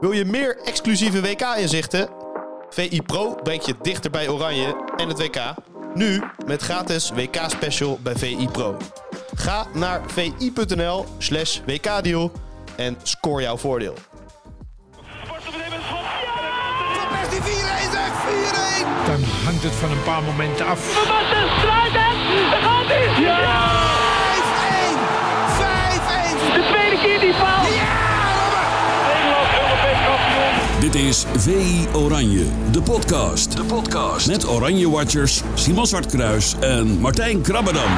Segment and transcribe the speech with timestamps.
[0.00, 2.08] Wil je meer exclusieve WK-inzichten?
[2.70, 5.54] VI Pro brengt je dichter bij Oranje en het WK.
[5.94, 8.76] Nu met gratis WK-special bij VI Pro.
[9.34, 12.32] Ga naar vi.nl slash WK-deal
[12.76, 13.94] en score jouw voordeel.
[17.10, 17.44] Persie 4-1
[17.92, 18.10] zeg,
[19.04, 19.06] 4-1!
[19.06, 20.94] Dan hangt het van een paar momenten af.
[21.08, 22.50] Basten sluit hem!
[22.50, 23.22] Daar gaat hij!
[23.22, 23.94] Ja!
[24.82, 24.98] 5-1!
[26.50, 26.54] 5-1!
[26.54, 27.55] De tweede keer die fout!
[30.80, 33.56] Dit is VI Oranje, de podcast.
[33.56, 34.26] De podcast.
[34.28, 37.90] Met Oranje Watchers Simon Zwartkruis en Martijn Krabbedam.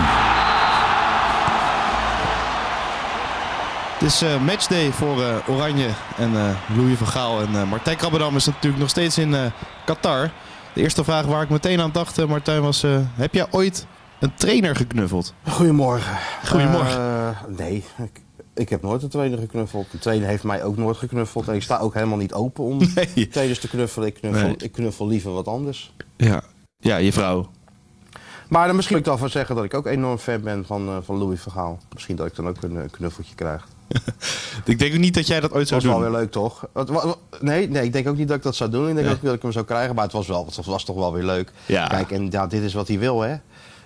[3.99, 7.41] Het is eh, matchday voor eh, Oranje en eh Louis van Gaal.
[7.41, 9.41] En eh, Martijn Krabbedam is natuurlijk nog steeds in eh,
[9.85, 10.31] Qatar.
[10.73, 12.83] De eerste vraag waar ik meteen aan dacht, Martijn, was...
[12.83, 13.87] eh, heb jij ooit
[14.21, 15.35] een trainer geknuffeld?
[15.49, 16.17] Goedemorgen.
[16.47, 17.01] Goedemorgen.
[17.57, 18.23] Nee, ik,
[18.59, 19.87] ik heb nooit een trainer geknuffeld.
[19.93, 21.49] Een trainer heeft mij ook nooit geknuffeld.
[21.49, 22.79] En ik sta ook helemaal niet open om
[23.15, 23.29] Nee.
[23.29, 24.09] trainers te knuffelen.
[24.09, 24.57] Ik knuffel, Nee.
[24.57, 25.93] ik knuffel liever wat anders.
[26.17, 26.43] Ja,
[26.79, 27.51] ja je vrouw.
[28.49, 30.89] Maar dan misschien moet ik dan van zeggen dat ik ook enorm fan ben van,
[30.89, 31.79] eh, van Louis Vergaal.
[31.93, 33.69] Misschien dat ik dan ook een eh, knuffeltje krijg.
[34.65, 36.03] Ik denk ook niet dat jij dat ooit zou Dat was doen.
[36.03, 36.67] wel weer leuk, toch?
[36.73, 38.89] Wat- wat- wat- nee, nee, ik denk ook niet dat ik dat zou doen.
[38.89, 39.15] Ik denk Nee.
[39.17, 39.95] ook dat ik hem zou krijgen.
[39.95, 41.53] Maar het was, wel, het was toch wel weer leuk.
[41.67, 41.87] Ja.
[41.87, 43.37] Kijk, en ja, dit is wat hij wil, hè?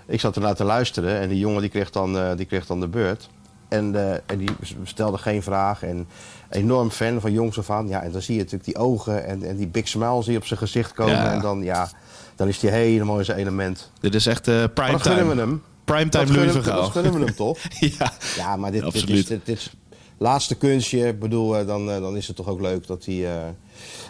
[0.06, 2.80] Ik zat ernaar te luisteren en die jongen die kreeg dan, eh, die kreeg dan
[2.80, 3.28] de beurt.
[3.72, 4.50] En, eh, en die
[4.84, 5.82] stelde geen vraag.
[5.82, 6.08] En
[6.50, 7.88] enorm fan van jongs af aan.
[7.88, 10.46] Ja, en dan zie je natuurlijk die ogen en, en die big smiles die op
[10.46, 11.14] zijn gezicht komen.
[11.14, 11.32] Ja.
[11.32, 11.88] En dan, ja,
[12.36, 13.90] dan is hij helemaal in zijn element.
[14.00, 15.62] Dit is echt eh Maar dat gunnen we hem.
[15.84, 16.82] Primetime Louis gunnen, van Gaal.
[16.82, 17.58] dat gunnen we hem toch?
[17.98, 18.12] ja.
[18.36, 19.72] Ja, maar dit, dit, is, dit, dit is
[20.18, 21.06] laatste kunstje.
[21.08, 23.42] Ik bedoel, eh, dan, eh, dan is het toch ook leuk dat hij eh,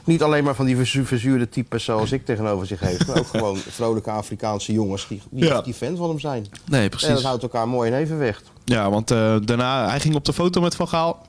[0.05, 3.27] niet alleen maar van die verzu- verzuurde types zoals ik tegenover zich heeft, maar ook
[3.37, 5.61] gewoon vrolijke Afrikaanse jongens die, die, Ja.
[5.61, 6.47] die fan van hem zijn.
[6.67, 7.09] Nee, En precies.
[7.09, 8.51] dat houdt elkaar mooi in evenwicht.
[8.65, 11.27] Ja, want daarna, hij ging op de foto met Van Gaal.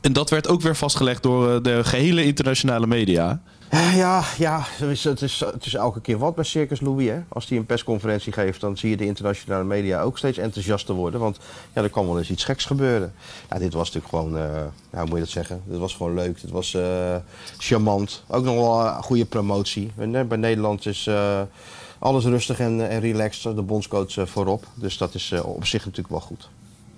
[0.00, 3.42] En dat werd ook weer vastgelegd door de gehele internationale media.
[3.74, 7.08] Eh, Ja, ja het, is, het, is, het is elke keer wat bij Circus Louis.
[7.08, 7.20] Hè?
[7.28, 11.20] Als hij een persconferentie geeft, dan zie je de internationale media ook steeds enthousiaster worden.
[11.20, 11.38] Want
[11.72, 13.12] ja, er kan wel eens iets geks gebeuren.
[13.50, 14.62] Ja, dit was natuurlijk gewoon, eh,
[14.92, 15.62] ja, hoe moet je dat zeggen?
[15.64, 16.40] Dit was gewoon leuk.
[16.40, 17.16] Dit was eh,
[17.58, 18.22] charmant.
[18.28, 19.92] Ook nog wel een goede promotie.
[19.96, 21.10] En, bij Nederland is
[21.98, 23.56] alles rustig en, en relaxed.
[23.56, 24.66] De bondscoach voorop.
[24.74, 26.48] Dus dat is op zich natuurlijk wel goed.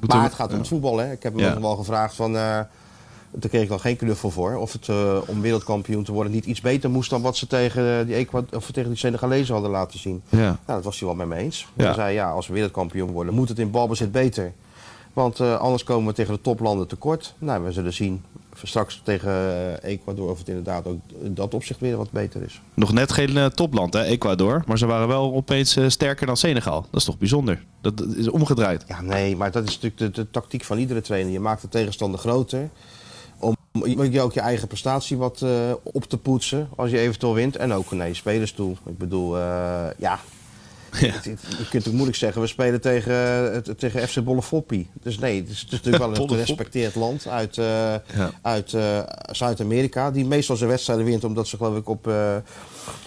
[0.00, 0.96] Maar het gaat om het voetbal.
[0.98, 1.12] Hè?
[1.12, 1.48] Ik heb hem Ja.
[1.48, 2.36] ook nog wel gevraagd van...
[3.38, 4.54] daar kreeg ik dan geen knuffel voor.
[4.54, 8.06] Of het eh, om wereldkampioen te worden niet iets beter moest dan wat ze tegen
[8.06, 10.22] die, Ecuad of tegen die Senegalezen hadden laten zien.
[10.28, 10.38] Ja.
[10.38, 11.66] Nou, dat was hij wel met me eens.
[11.74, 11.84] Ja.
[11.84, 14.52] Hij zei ja, als we wereldkampioen worden moet het in balbezit beter.
[15.12, 17.34] Want eh, anders komen we tegen de toplanden tekort.
[17.38, 18.22] Nou, we zullen zien
[18.62, 22.60] straks tegen eh, Ecuador of het inderdaad ook in dat opzicht weer wat beter is.
[22.74, 24.62] Nog net geen topland, hè, Ecuador.
[24.66, 26.80] Maar ze waren wel opeens sterker dan Senegal.
[26.80, 27.64] Dat is toch bijzonder?
[27.80, 28.84] Dat, dat is omgedraaid.
[28.88, 31.32] Ja, nee, maar dat is natuurlijk de, de tactiek van iedere trainer.
[31.32, 32.70] Je maakt de tegenstander groter.
[34.10, 35.50] Je ook je eigen prestatie wat eh,
[35.82, 37.56] op te poetsen als je eventueel wint.
[37.56, 38.76] En ook nee, spelers toe.
[38.86, 40.18] Ik bedoel, eh, ja.
[41.00, 41.06] Ja.
[41.12, 44.88] Het- het- Je kunt ook moeilijk zeggen, we spelen tegen, eh, het- tegen FC Bollefoppie.
[45.02, 48.02] Dus nee, het is, het is natuurlijk wel een gerespecteerd land uit, Ja.
[48.42, 48.74] uit
[49.30, 50.10] Zuid-Amerika.
[50.10, 52.10] Die meestal zijn wedstrijden wint omdat ze geloof ik op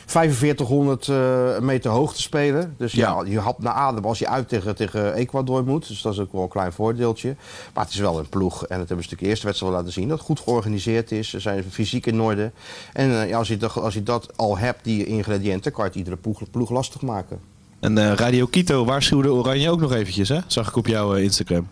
[0.06, 2.74] 4500 eh, meter hoogte spelen.
[2.78, 3.32] Dus ja, Ja.
[3.32, 5.88] je hapt naar adem als je uit tegen, tegen Ecuador moet.
[5.88, 7.36] Dus dat is ook wel een klein voordeeltje.
[7.74, 9.82] Maar het is wel een ploeg, en dat hebben ze natuurlijk de eerste wedstrijd wel
[9.82, 11.30] laten zien, dat goed georganiseerd is.
[11.30, 12.52] Ze zijn fysiek in orde.
[12.94, 16.00] En eh, als, je dat, als je dat al hebt, die ingrediënten, kan je het
[16.00, 17.40] iedere ploeg, ploeg lastig maken.
[17.80, 20.40] En eh, Radio Quito waarschuwde Oranje ook nog eventjes, hè?
[20.48, 21.68] Zag ik op jouw Instagram.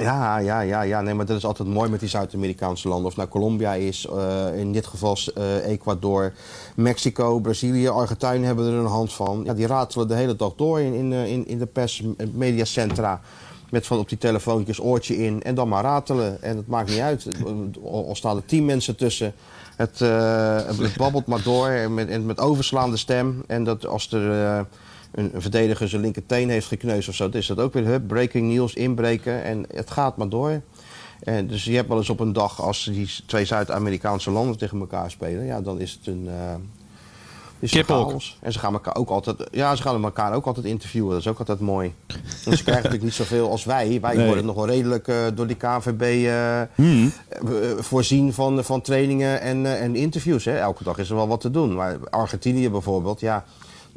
[0.00, 1.00] Ja, ja, ja, ja.
[1.00, 3.06] Nee, maar dat is altijd mooi met die Zuid-Amerikaanse landen.
[3.06, 6.32] Of nou Colombia is, eh, in dit geval eh, Ecuador,
[6.74, 9.42] Mexico, Brazilië, Argentinië hebben er een hand van.
[9.44, 12.02] Ja, die ratelen de hele dag door in, in, eh, in, de pers,
[12.32, 13.20] mediacentra.
[13.70, 16.42] Met van op die telefoontjes oortje in en dan maar ratelen.
[16.42, 17.26] En het maakt niet uit.
[17.84, 19.34] Al, staan er tien mensen tussen.
[19.76, 19.98] Het,
[20.78, 23.42] het babbelt maar door en met, en met overslaande stem.
[23.46, 24.66] En dat als er
[25.12, 28.08] een, een verdediger zijn linkerteen heeft gekneusd of zo, dan is dat ook weer hup,
[28.08, 29.42] breaking news, inbreken.
[29.44, 30.60] En het gaat maar door.
[31.20, 34.80] En dus je hebt wel eens op een dag, als die twee Zuid-Amerikaanse landen tegen
[34.80, 36.28] elkaar spelen, ja, dan is het een.
[36.28, 36.54] eh
[37.58, 38.38] is het chaos.
[38.40, 41.10] En ze gaan elkaar ook altijd, ja, ze gaan elkaar ook altijd interviewen.
[41.10, 41.94] Dat is ook altijd mooi.
[42.44, 44.00] Want ze krijgen natuurlijk niet zoveel als wij.
[44.00, 44.26] Wij Nee.
[44.26, 47.12] worden nog wel redelijk eh, door die KVB eh, Hmm.
[47.78, 50.44] voorzien van, van trainingen en, en interviews.
[50.44, 50.56] Hè.
[50.58, 51.74] Elke dag is er wel wat te doen.
[51.74, 53.44] Maar Argentinië bijvoorbeeld, ja,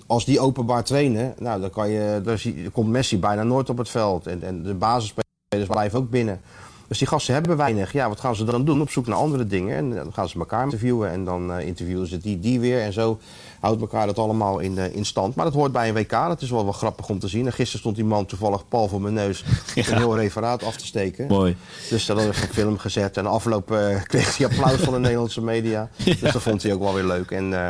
[0.08, 3.78] als die openbaar trainen, nou, dan, kan je, dan zie- komt Messi bijna nooit op
[3.78, 4.28] het veld.
[4.28, 6.42] En, en de basisspelers blijven ook binnen.
[6.88, 7.92] Dus die gasten hebben weinig.
[7.94, 8.82] Ja, wat gaan ze dan doen?
[8.82, 9.76] Op zoek naar andere dingen.
[9.78, 11.12] En dan gaan ze elkaar interviewen.
[11.12, 12.82] En dan eh, interviewen ze die, die weer.
[12.82, 13.20] En zo
[13.60, 15.36] houdt elkaar dat allemaal in, eh, in stand.
[15.36, 16.10] Maar dat hoort bij een WK.
[16.12, 17.46] Dat is wel, wel grappig om te zien.
[17.46, 19.44] En gisteren stond die man toevallig pal voor mijn neus.
[19.76, 21.28] Een heel referaat af te steken.
[21.28, 21.56] Mooi.
[21.90, 23.18] Dus dat is een film gezet.
[23.18, 25.90] En afgeloop eh, kreeg hij applaus van de Nederlandse media.
[26.04, 27.32] Dus dat vond hij ook wel weer leuk.
[27.32, 27.70] En eh,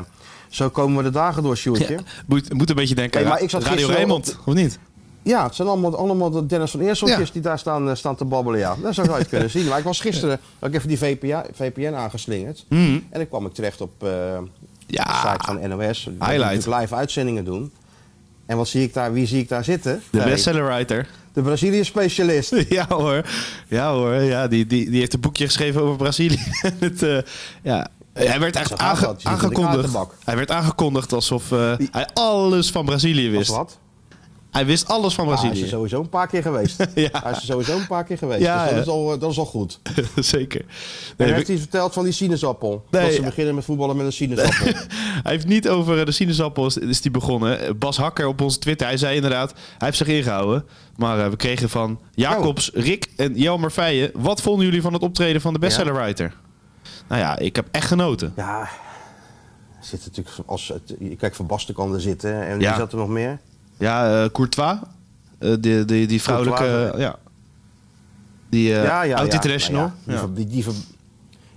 [0.53, 1.99] zo komen we de dagen door, Sjoerdje.
[2.25, 4.79] Moet, moet een beetje denken Hey, maar ik zat Radio Raymond, of niet?
[5.21, 7.33] Ja, het zijn allemaal, allemaal de Dennis van Eerseltjes Ja.
[7.33, 8.59] die daar staan, eh, staan te babbelen.
[8.59, 9.67] Ja, dat zou je het kunnen zien.
[9.67, 12.65] Maar ik was gisteren ik even die VPN, VPN aangeslingerd.
[12.69, 12.81] Mhm.
[12.81, 14.09] En dan kwam ik terecht op eh,
[14.87, 15.03] Ja.
[15.03, 16.03] de site van NOS.
[16.03, 16.65] Die Highlight.
[16.65, 17.71] live uitzendingen doen.
[18.45, 20.01] En wat zie ik daar, wie zie ik daar zitten?
[20.09, 21.07] De bestsellerwriter.
[21.33, 22.55] de Brazilië-specialist.
[22.69, 23.25] Ja hoor.
[23.67, 24.13] Ja hoor.
[24.13, 26.39] Ja, die, die, die heeft een boekje geschreven over Brazilië.
[26.79, 27.17] het, eh,
[27.61, 27.87] ja.
[28.13, 29.95] Hij werd echt aange- aangekondigd.
[30.23, 33.49] Hij werd aangekondigd alsof eh, hij alles van Brazilië Of wist.
[33.51, 33.77] wat?
[34.51, 35.63] Hij wist alles van Ah, hij is Brazilië.
[35.63, 36.77] er sowieso een paar keer geweest.
[36.95, 37.09] Ja.
[37.23, 38.41] Hij is er sowieso een paar keer geweest.
[38.41, 39.79] Ja, dus dat, is al, eh, dat is al goed.
[40.15, 40.59] Zeker.
[40.59, 40.65] En
[41.17, 42.85] Nee, heeft we- hij verteld van die sinaasappel?
[42.89, 44.65] Nee, dat ze beginnen met voetballen met een sinaasappel.
[45.23, 47.77] hij heeft niet over eh, de sinaasappel is, is die begonnen.
[47.77, 50.65] Bas Hakker op onze Twitter, hij zei inderdaad, hij heeft zich ingehouden.
[50.95, 54.11] Maar eh, we kregen van Jacobs, Rick en Jelmer Feijen...
[54.13, 56.33] wat vonden jullie van het optreden van de bestsellerwriter?
[57.07, 58.33] Nou ja, ik heb echt genoten.
[58.35, 58.69] Ja,
[59.81, 62.69] zit natuurlijk als het, kijkt van Basten kan er zitten en Ja.
[62.69, 63.39] wie zat er nog meer?
[63.77, 64.77] Ja, eh, Courtois,
[65.39, 66.63] eh, die, die, die vrouwelijke...
[66.63, 67.15] Courtois, ja.
[68.49, 69.81] Die uh, oud-international.
[69.81, 70.73] Nou ja, die, ver- die, die ver-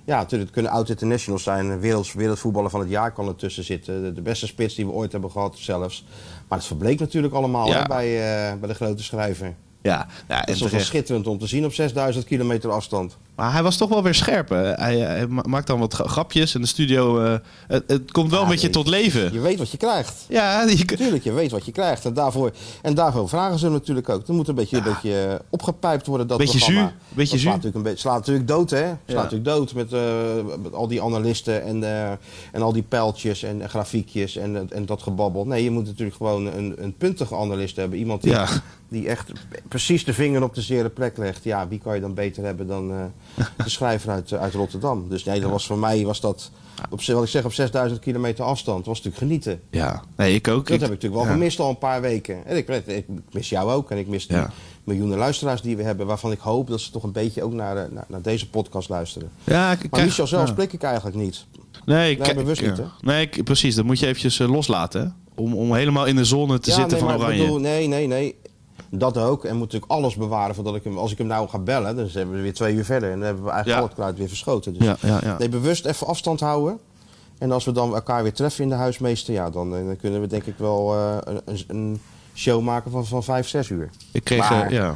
[0.04, 1.80] ja, natuurlijk het kunnen oud-internationals zijn.
[1.80, 4.02] Werelds, wereldvoetballer van het jaar kan ertussen zitten.
[4.02, 6.04] De, de beste spits die we ooit hebben gehad zelfs.
[6.48, 7.78] Maar het verbleek natuurlijk allemaal Ja.
[7.78, 9.54] hè, bij, eh, bij de grote schrijver.
[9.82, 13.16] ja, ja, Het is toch wel schitterend om te zien op 6000 kilometer afstand.
[13.36, 14.48] Maar hij was toch wel weer scherp.
[14.48, 14.56] hè.
[14.72, 17.20] Hij, hij ma- maakt dan wat gra- grapjes in de studio.
[17.20, 17.34] eh,
[17.66, 19.32] het, het komt wel Ja, een beetje je- tot leven.
[19.32, 20.24] Je weet wat je krijgt.
[20.28, 22.04] ja, je, Tuurlijk, je weet wat je krijgt.
[22.04, 22.50] En daarvoor,
[22.82, 24.26] en daarvoor vragen ze hem natuurlijk ook.
[24.28, 26.80] Er moet een beetje, een beetje eh, opgepijpt worden, dat Beetje programma.
[26.88, 27.50] zuur, beetje dat slaat zuur.
[27.50, 28.76] natuurlijk, een beetje, slaat natuurlijk dood, hè?
[28.86, 29.14] Slaat Ja.
[29.14, 30.00] natuurlijk dood met, eh,
[30.62, 31.84] met al die analisten en,
[32.52, 35.46] en al die pijltjes en grafiekjes en, en dat gebabbel.
[35.46, 37.98] Nee, je moet natuurlijk gewoon een, een puntige analist hebben.
[37.98, 38.34] Iemand die,
[38.88, 39.32] die echt
[39.68, 41.44] precies de vinger op de zere plek legt.
[41.44, 43.12] Ja, wie kan je dan beter hebben dan
[43.64, 45.08] de schrijver uit, uit Rotterdam?
[45.08, 46.50] Dus nee, dat was voor mij was dat,
[46.90, 49.60] op, wat ik zeg, op 6000 kilometer afstand, was natuurlijk genieten.
[49.70, 50.66] ja, nee, ik ook.
[50.66, 51.30] Dat Ik- heb ik natuurlijk wel ja.
[51.38, 52.46] gemist al een paar weken.
[52.46, 53.90] En ik, ik mis jou ook.
[53.90, 54.50] En ik mis die Ja.
[54.84, 56.06] miljoenen luisteraars die we hebben.
[56.06, 58.88] Waarvan ik hoop dat ze toch een beetje ook naar, eh, naar, naar deze podcast
[58.88, 59.30] luisteren.
[59.44, 60.52] Ja, ik Maar krijg- Michel zelf ja.
[60.52, 61.44] spreek ik eigenlijk niet.
[61.84, 62.84] Nee, ik, Nee, bewust niet, hè?
[63.00, 63.74] Nee, ik- precies.
[63.74, 65.00] Dat moet je eventjes eh, loslaten.
[65.00, 65.08] hè.
[65.42, 67.40] Om, om helemaal in de zone te zitten nee, van Oranje.
[67.42, 68.34] bedoel, nee, nee, nee.
[68.90, 69.44] Dat ook.
[69.44, 70.98] En moet natuurlijk alles bewaren voordat ik hem...
[70.98, 73.10] Als ik hem nou ga bellen, dan zijn we weer twee uur verder.
[73.10, 73.94] En dan hebben we eigenlijk Ja.
[73.94, 74.72] kruid weer verschoten.
[74.72, 75.36] Dus Ja, ja, ja.
[75.38, 76.78] nee, bewust even afstand houden.
[77.38, 79.34] En als we dan elkaar weer treffen in de huismeester...
[79.34, 82.00] Ja, dan, eh, dan kunnen we denk ik wel eh, een, een-
[82.34, 83.90] show maken van, van vijf, zes uur.
[84.12, 84.94] Ik kreeg, Maar- eh, ja.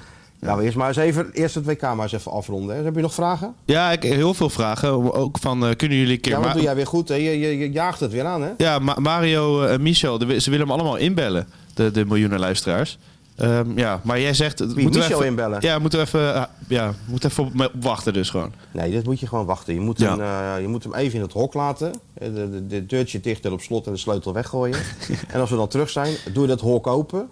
[0.57, 2.77] We eerst maar eens even, eerst het WK maar eens even afronden.
[2.77, 2.83] Hè.
[2.83, 3.55] Heb je nog vragen?
[3.65, 5.15] Ja, ik heel veel vragen.
[5.15, 6.33] Ook van, kunnen jullie een keer...
[6.33, 7.09] Ja, Ma- doe jij weer goed?
[7.09, 7.15] Hè?
[7.15, 8.51] Je, je, je jaagt het weer aan, hè?
[8.57, 11.49] Ja, Ma- Mario en Michel, de- ze willen hem allemaal inbellen.
[11.75, 12.99] De, de miljoenen luisteraars.
[13.41, 14.59] Ehm, ja, maar jij zegt...
[14.59, 15.59] Wie, moeten we Michel even- inbellen?
[15.61, 18.53] Ja, moeten we even, eh, ja, moeten even op, op wachten dus gewoon.
[18.73, 19.75] Nee, dit moet je gewoon wachten.
[19.75, 20.11] Je moet, Ja.
[20.17, 20.21] hem,
[20.57, 21.93] eh, je moet hem even in het hok laten.
[22.15, 24.79] Eh, De, de, de deurtje dicht en op slot en de sleutel weggooien.
[25.33, 27.29] en als we dan terug zijn, doe je dat hok open.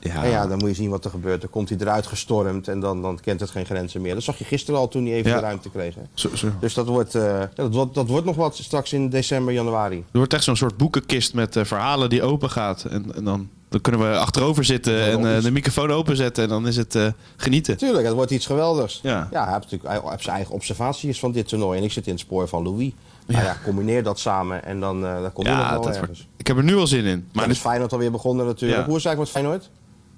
[0.00, 1.40] Ja, En ja, dan moet je zien wat er gebeurt.
[1.40, 4.14] Dan komt hij eruit gestormd en dan, dan kent het geen grenzen meer.
[4.14, 5.36] Dat zag je gisteren al toen hij even Ja.
[5.36, 5.94] de ruimte kreeg.
[5.94, 6.00] hè.
[6.14, 6.48] Zo, zo.
[6.60, 7.12] Dus dat wordt,
[7.54, 9.96] dat, wordt, dat wordt nog wat straks in december, januari.
[9.96, 12.84] Er wordt echt zo'n soort boekenkist met verhalen die open gaat.
[12.84, 16.42] En, en dan, dan kunnen we achterover zitten en eh, de microfoon openzetten.
[16.42, 17.06] En dan is het eh,
[17.36, 17.76] genieten.
[17.76, 19.00] Tuurlijk, het wordt iets geweldigs.
[19.02, 19.28] Ja.
[19.30, 21.78] hij heeft natuurlijk hij heeft zijn eigen observaties van dit toernooi.
[21.78, 22.90] En ik zit in het spoor van Louis.
[23.26, 25.98] Nou ja, combineer dat samen en dan, eh dan kom je nog Ja, wel ergens.
[26.06, 27.28] wordt, ik heb er nu al zin in.
[27.32, 28.80] Maar dit- is Feyenoord alweer begonnen natuurlijk.
[28.80, 28.86] Ja.
[28.86, 29.70] Hoe is het eigenlijk met Feyenoord?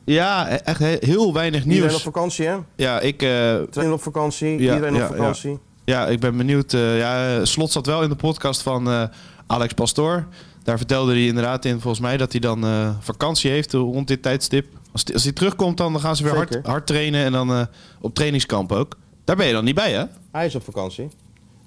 [0.04, 2.02] ja, echt he- heel weinig Iedereen op nieuws.
[2.02, 2.56] vakantie, hè?
[2.76, 5.58] Ja, ik, Trainen op vakantie, Ja, iedereen ja, op vakantie.
[5.84, 6.72] Ja, ik ben benieuwd.
[6.72, 9.10] ja, Slot zat wel in de podcast van
[9.46, 10.26] Alex Pastoor.
[10.62, 14.22] Daar vertelde hij inderdaad in, volgens mij, dat hij dan eh, vakantie heeft rond dit
[14.22, 14.66] tijdstip.
[14.92, 17.62] Als, die- als hij terugkomt, dan gaan ze weer hard, hard trainen en dan eh,
[18.00, 18.96] op trainingskamp ook.
[19.24, 20.04] Daar ben je dan niet bij, hè?
[20.32, 21.08] Hij is op vakantie.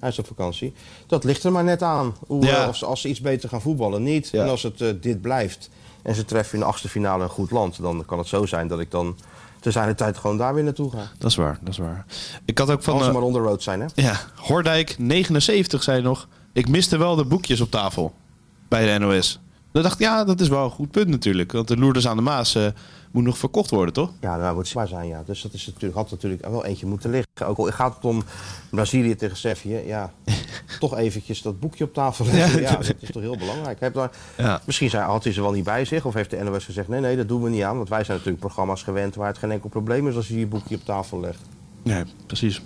[0.00, 0.72] Hij is op vakantie.
[1.06, 2.14] Dat ligt er maar net aan.
[2.26, 2.62] Hoe, Ja.
[2.62, 4.28] eh, of ze, als ze iets beter gaan voetballen, niet.
[4.32, 4.42] Ja.
[4.42, 5.70] En als het dit blijft
[6.02, 7.82] en ze treffen in de achtste finale een goed land...
[7.82, 9.16] dan kan het zo zijn dat ik dan
[9.60, 11.10] te zijn de tijd gewoon daar weer naartoe ga.
[11.18, 12.04] Dat is waar, dat is waar.
[12.44, 12.94] Ik had ook van...
[12.94, 13.86] Als ze maar on the road zijn, hè?
[13.94, 16.28] ja, Hordijk, 79, zei nog...
[16.52, 18.14] Ik miste wel de boekjes op tafel
[18.68, 19.40] bij de NOS.
[19.72, 21.52] Dan dacht ik, ja, dat is wel een goed punt natuurlijk.
[21.52, 22.66] Want de Loerders aan de Maas eh,
[23.12, 24.10] moet nog verkocht worden, toch?
[24.20, 25.22] Ja, nou moet het waar zijn, ja.
[25.26, 27.46] Dus dat is natuurlijk, had natuurlijk wel eentje moeten liggen.
[27.46, 28.22] Ook al gaat het om
[28.70, 30.12] Brazilië tegen Servië, ja.
[30.80, 32.60] toch eventjes dat boekje op tafel leggen.
[32.60, 33.80] Ja, dat is toch heel belangrijk.
[33.80, 34.60] Heb daar, Ja.
[34.64, 36.88] Misschien zei, had hij ze wel niet bij zich, of heeft de NOS gezegd...
[36.88, 39.14] nee, nee, dat doen we niet aan, want wij zijn natuurlijk programma's gewend...
[39.14, 41.40] waar het geen enkel probleem is als je je boekje op tafel legt.
[41.82, 42.62] Nee, precies.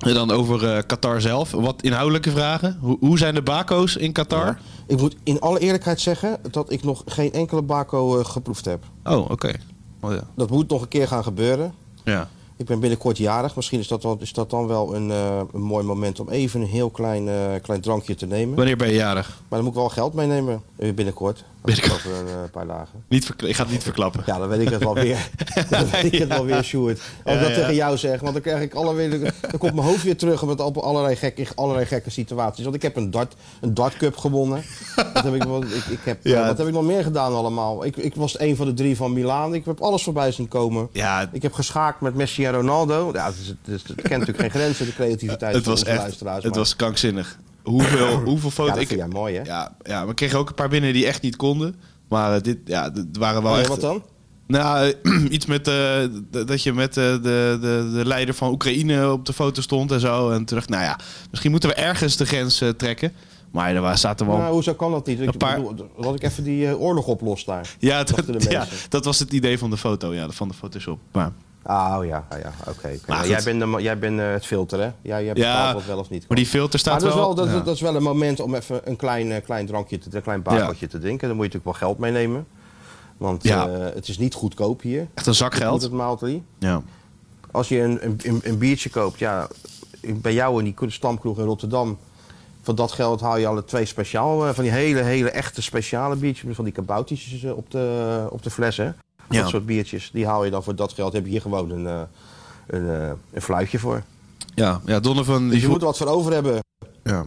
[0.00, 1.50] En dan over eh, Qatar zelf.
[1.50, 2.76] Wat inhoudelijke vragen.
[2.80, 4.58] Hoe, hoe zijn de bako's in Qatar?
[4.90, 8.84] Ik moet in alle eerlijkheid zeggen dat ik nog geen enkele bako eh, geproefd heb.
[9.04, 9.52] Oh, oké.
[10.00, 10.22] Oh, ja.
[10.34, 11.74] Dat moet nog een keer gaan gebeuren.
[12.04, 12.28] ja.
[12.60, 13.56] Ik ben binnenkort jarig.
[13.56, 16.60] Misschien is dat, wel, is dat dan wel een, eh, een mooi moment om even
[16.60, 18.56] een heel klein, eh, klein drankje te nemen.
[18.56, 19.28] Wanneer ben je jarig?
[19.28, 21.44] Maar dan moet ik wel geld meenemen eh, binnenkort.
[21.64, 21.94] Binnenkort.
[22.06, 22.10] Over
[22.42, 23.04] een paar dagen.
[23.08, 24.22] Niet ik ga het niet verklappen.
[24.26, 25.28] Ja, dan weet ik het wel weer.
[25.70, 27.00] dan weet ik het wel weer, Sjoerd.
[27.24, 29.86] Als ik dat tegen jou zeg, want dan krijg ik alle weer, dan komt mijn
[29.86, 32.64] hoofd weer terug met op allerlei gekke, allerlei gekke situaties.
[32.64, 34.62] Want ik heb een dart, een dart cup gewonnen.
[35.12, 36.46] Dat heb ik, ik, ik heb, Ja.
[36.46, 37.84] wat heb ik nog meer gedaan allemaal?
[37.84, 39.54] Ik, ik was een van de drie van Milaan.
[39.54, 40.88] Ik heb alles voorbij zien komen.
[40.92, 43.10] Ja, Ik heb geschaakt met Messi en Ronaldo.
[43.12, 45.84] Ja, het, is, het, is- het kent natuurlijk geen grenzen, de creativiteit het van was
[45.84, 45.98] echt.
[45.98, 46.42] luisteraars.
[46.42, 47.38] Het maar- was krankzinnig.
[47.62, 48.80] Hoeveel, hoeveel ja, foto's.
[48.80, 49.42] ik, vind jij mooi, hè?
[49.42, 51.74] ja, ja, we kregen ook een paar binnen die echt niet konden.
[52.08, 53.70] Maar eh, dit, ja, dit waren wel Oh, ja, echt.
[53.70, 54.02] wat dan?
[54.46, 54.94] Nou,
[55.30, 55.98] iets met eh,
[56.30, 57.18] dat je met eh, de,
[57.60, 60.30] de, de leider van Oekraïne op de foto stond en zo.
[60.30, 60.98] En ik, nou ja,
[61.30, 63.12] misschien moeten we ergens de grens eh, trekken.
[63.50, 64.36] Maar er zaten wel.
[64.36, 65.20] Nou, hoezo kan dat niet?
[65.20, 67.74] Ik paar- bedoel, ik even die eh, oorlog oplos daar.
[67.78, 70.98] ja, dat, ja, dat was het idee van de foto, ja, van de Photoshop.
[71.12, 71.32] Maar,
[71.64, 72.98] oh ja, ah, ja oké.
[73.08, 73.22] oké.
[73.22, 74.90] Jij bent, de, jij bent eh, het filter, hè?
[75.02, 76.28] Jij, jij Ja, bepaalt wat wel of niet.
[76.28, 77.34] maar die filter staat Maar dat, is wel.
[77.34, 77.60] wel, dat, ja.
[77.64, 80.42] dat is wel een moment om even een klein, eh, klein drankje, te, een klein
[80.42, 81.28] bakeltje te drinken.
[81.28, 82.46] Dan moet je natuurlijk wel geld meenemen.
[83.16, 83.68] Want Ja.
[83.68, 85.06] eh, het is niet goedkoop hier.
[85.14, 85.82] Echt een zak geld.
[85.82, 86.40] Het maaltijd.
[86.58, 86.82] Ja.
[87.50, 89.48] Als je een, een, een, biertje koopt, ja,
[90.06, 91.98] bij jou in die stamkroeg in Rotterdam,
[92.62, 96.54] van dat geld haal je alle twee speciaal, van die hele, hele echte speciale biertjes,
[96.54, 98.90] van die kaboutjes op de, op de fles, hè.
[99.30, 99.40] Ja.
[99.40, 101.12] Dat soort biertjes, die haal je dan voor dat geld.
[101.12, 102.00] Heb je hier gewoon een, eh,
[102.66, 104.02] een, eh, een fluitje voor.
[104.54, 105.42] Ja, ja, Donovan.
[105.42, 106.58] Dus Die je moet er wat voor over hebben.
[107.04, 107.26] Ja.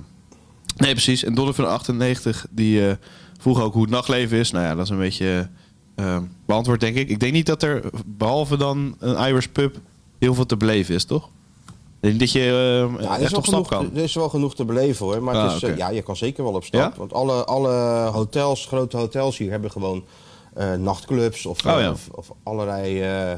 [0.78, 1.24] Nee, precies.
[1.24, 2.96] En Donovan 98, die eh,
[3.40, 4.52] vroeg ook hoe het nachtleven is.
[4.52, 5.50] Nou ja, dat is een beetje
[6.46, 7.10] beantwoord, denk ik.
[7.10, 9.78] Ik denk niet dat er, behalve dan een Irish pub,
[10.20, 11.30] heel veel te beleven is, toch?
[12.02, 13.96] Ik denk dat je Ja, er, is echt wel op stap genoeg, kan.
[13.96, 15.24] er is wel genoeg te beleven hoor.
[15.24, 16.80] Maar Ah, het is, ja, je kan zeker wel op stap.
[16.82, 16.94] Ja?
[16.98, 20.04] Want alle, alle hotels, grote hotels hier hebben gewoon
[20.80, 21.92] nachtclubs of, Oh, eh, ja.
[21.92, 23.38] of, of allerlei eh, eh,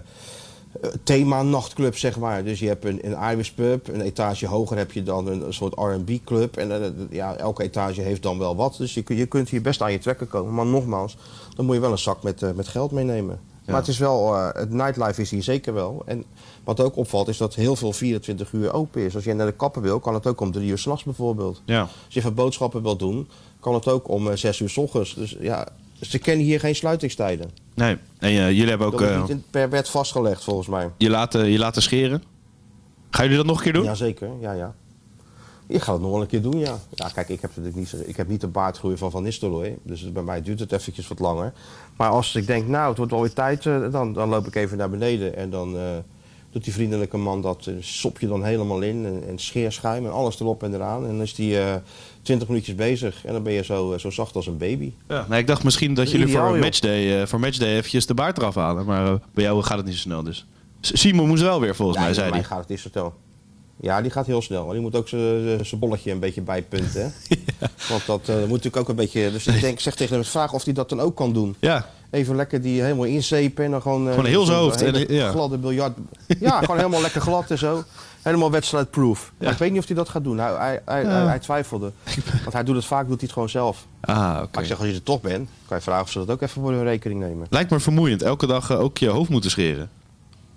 [1.04, 2.44] thema-nachtclubs, zeg maar.
[2.44, 5.54] Dus je hebt een, een Irish pub, een etage hoger heb je dan een, een
[5.54, 6.58] soort R&B-club.
[6.58, 8.76] En eh, ja, elke etage heeft dan wel wat.
[8.78, 10.54] Dus je, je kunt hier best aan je trekken komen.
[10.54, 11.18] Maar nogmaals,
[11.56, 13.40] dan moet je wel een zak met, eh, met geld meenemen.
[13.66, 16.04] Maar het is wel, eh, het nightlife is hier zeker wel.
[16.06, 16.24] En
[16.64, 19.16] wat ook opvalt is dat heel veel 24 uur open is.
[19.16, 21.62] Als je naar de kapper wil, kan het ook om drie uur s'nachts bijvoorbeeld.
[21.66, 21.82] Ja.
[21.82, 23.28] Als je even boodschappen wilt doen,
[23.60, 25.14] kan het ook om eh, zes uur s ochtends.
[25.16, 25.68] Dus ja,
[26.10, 27.50] ze kennen hier geen sluitingstijden.
[27.74, 27.98] Nee.
[28.18, 30.90] En eh, jullie hebben ook Dat is eh, niet per wet vastgelegd volgens mij.
[30.98, 32.24] je, laten, je laten scheren.
[33.10, 33.84] Gaan jullie dat nog een keer doen?
[33.84, 34.76] Jazeker, ja, ja.
[35.68, 36.80] Ik ga het nog wel een keer doen, ja.
[36.90, 39.78] Ja, kijk, ik heb natuurlijk niet, ik heb niet de baardgroei van Van Nistelrooy.
[39.84, 41.54] Dus bij mij duurt het eventjes wat langer.
[41.98, 44.78] Maar als ik denk, nou, het wordt alweer tijd, eh, dan, dan loop ik even
[44.78, 45.36] naar beneden.
[45.36, 45.78] En dan
[46.56, 49.06] doet die vriendelijke man dat, eh, sop je dan helemaal in.
[49.06, 51.04] En, en scheerschuim en alles erop en eraan.
[51.04, 51.76] En dan is die eh
[52.22, 53.26] 20 minuutjes bezig.
[53.26, 54.92] En dan ben je zo, eh, zo zacht als een baby.
[55.08, 55.26] Ja.
[55.30, 58.38] Nee, ik dacht misschien dat jullie Ideaal, voor matchday, eh, voor matchday eventjes de baard
[58.38, 58.86] eraf halen.
[58.86, 60.46] Maar bij jou gaat het niet zo snel dus.
[60.82, 62.48] Simon moest wel weer volgens Ja, mij, bij zei mij hij.
[62.50, 63.14] gaat het niet zo snel.
[63.82, 64.64] Ja, die gaat heel snel.
[64.66, 67.02] Maar die moet ook zijn bolletje een beetje bijpunten.
[67.02, 67.36] Hè?
[67.90, 69.32] Want dat eh, moet natuurlijk ook een beetje...
[69.32, 71.56] Dus ik denk, zeg tegen hem, vraag of hij dat dan ook kan doen.
[71.60, 74.04] Ja, Even lekker die helemaal inzepen en dan gewoon...
[74.08, 75.30] eh, Gewoon heel zijn hoofd hele en, ja.
[75.30, 75.98] Gladde biljart.
[76.40, 77.84] Ja, gewoon helemaal lekker glad en zo.
[78.22, 79.32] Helemaal wedstrijdproof.
[79.38, 80.38] Maar Ik weet niet of hij dat gaat doen.
[80.38, 81.92] Hij, hij, hij, hij, hij twijfelde.
[82.44, 83.86] Want hij doet het vaak, doet hij het gewoon zelf.
[84.02, 84.48] ah, oké.
[84.52, 86.42] Maar ik zeg, als je er toch bent, kan je vragen of ze dat ook
[86.42, 87.48] even voor hun rekening nemen.
[87.50, 88.22] Lijkt me vermoeiend.
[88.22, 89.90] Elke dag eh, ook je hoofd moeten scheren.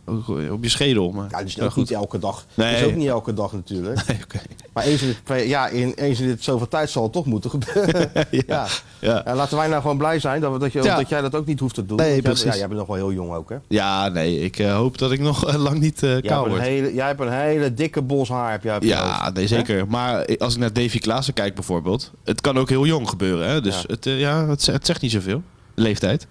[0.09, 1.11] Eh, op je schedel.
[1.11, 1.27] Maar...
[1.31, 2.47] Ja, Ja, ook niet elke dag.
[2.55, 2.73] Nee.
[2.73, 3.97] Dat is ook niet elke dag natuurlijk.
[4.09, 4.39] Nee, oké.
[4.73, 7.51] Maar eens in, het, ja, in, eens in dit zoveel tijd zal het toch moeten
[7.51, 8.11] gebeuren.
[8.47, 8.67] ja.
[9.01, 9.23] Ja.
[9.25, 11.47] Ja, laten wij nou gewoon blij zijn dat, we, dat, je, dat jij dat ook
[11.47, 11.97] niet hoeft te doen.
[11.97, 12.53] Nee, Want jij- precies.
[12.53, 13.57] Ja, jij bent nog wel heel jong ook, hè?
[13.69, 14.41] Ja, nee.
[14.41, 16.61] Ik eh, hoop dat ik nog eh, lang niet eh Jij kaal word.
[16.61, 19.89] hele, jij hebt een hele dikke bos haar heb jij op Ja, nee, zeker.
[19.89, 22.13] Maar als ik naar Davy Klaassen kijk bijvoorbeeld.
[22.25, 23.49] Het kan ook heel jong gebeuren.
[23.49, 23.61] Hè?
[23.61, 23.85] Dus.
[23.87, 25.43] Het, ja, het, het zegt niet zoveel.
[25.75, 26.27] Leeftijd.